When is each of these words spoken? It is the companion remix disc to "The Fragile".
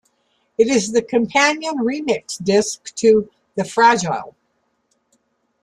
It 0.57 0.67
is 0.67 0.93
the 0.93 1.03
companion 1.03 1.75
remix 1.77 2.43
disc 2.43 2.85
to 2.95 3.29
"The 3.53 3.63
Fragile". 3.63 4.35